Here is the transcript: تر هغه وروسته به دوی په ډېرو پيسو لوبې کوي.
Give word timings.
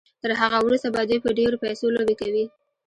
تر 0.21 0.31
هغه 0.41 0.57
وروسته 0.61 0.87
به 0.93 1.01
دوی 1.09 1.19
په 1.25 1.29
ډېرو 1.37 1.61
پيسو 1.63 1.93
لوبې 1.95 2.15
کوي. 2.21 2.45